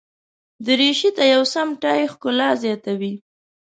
دریشي 0.65 1.09
ته 1.17 1.23
یو 1.33 1.43
سم 1.53 1.67
ټای 1.81 2.01
ښکلا 2.13 2.49
زیاتوي. 2.63 3.13